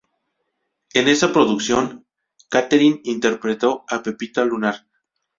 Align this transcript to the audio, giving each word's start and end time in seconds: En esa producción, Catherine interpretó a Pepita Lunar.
En 0.95 1.07
esa 1.07 1.31
producción, 1.31 2.07
Catherine 2.49 3.01
interpretó 3.03 3.85
a 3.87 4.01
Pepita 4.01 4.43
Lunar. 4.43 4.87